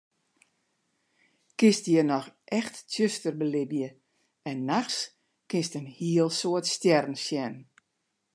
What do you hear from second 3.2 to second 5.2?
belibje en nachts